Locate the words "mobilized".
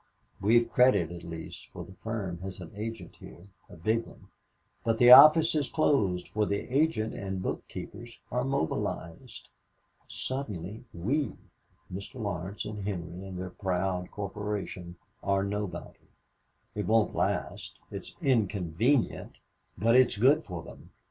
8.43-9.49